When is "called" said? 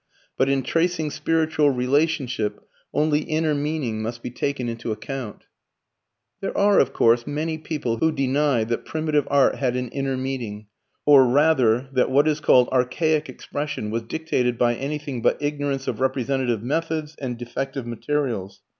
12.39-12.67